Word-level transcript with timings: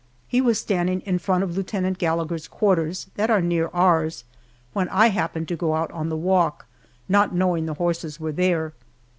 He 0.27 0.41
was 0.41 0.59
standing 0.59 1.01
in 1.01 1.19
front 1.19 1.43
of 1.43 1.55
Lieutenant 1.55 1.99
Gallagher's 1.99 2.47
quarters, 2.47 3.05
that 3.17 3.29
are 3.29 3.39
near 3.39 3.67
ours, 3.67 4.23
when 4.73 4.89
I 4.89 5.09
happened 5.09 5.47
to 5.49 5.55
go 5.55 5.75
out 5.75 5.91
on 5.91 6.09
the 6.09 6.17
walk, 6.17 6.65
not 7.07 7.35
knowing 7.35 7.67
the 7.67 7.75
horses 7.75 8.19
were 8.19 8.31
there. 8.31 8.73